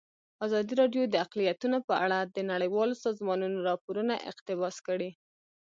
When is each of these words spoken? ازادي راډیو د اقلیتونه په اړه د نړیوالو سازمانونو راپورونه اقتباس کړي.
ازادي 0.45 0.73
راډیو 0.81 1.03
د 1.09 1.15
اقلیتونه 1.25 1.77
په 1.87 1.93
اړه 2.05 2.19
د 2.35 2.37
نړیوالو 2.51 3.01
سازمانونو 3.05 3.57
راپورونه 3.69 4.13
اقتباس 4.31 4.75
کړي. 4.87 5.09